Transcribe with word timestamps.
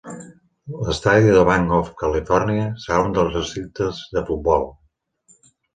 L'estadi 0.87 1.29
del 1.35 1.45
Banc 1.51 1.75
of 1.81 1.93
California 2.03 2.67
serà 2.87 3.05
un 3.11 3.15
dels 3.19 3.39
recintes 3.39 4.05
de 4.17 4.29
futbol. 4.33 4.71